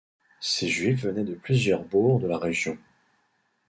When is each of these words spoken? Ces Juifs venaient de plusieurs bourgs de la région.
Ces 0.39 0.67
Juifs 0.67 1.03
venaient 1.03 1.23
de 1.23 1.35
plusieurs 1.35 1.83
bourgs 1.85 2.19
de 2.19 2.25
la 2.27 2.39
région. 2.39 2.75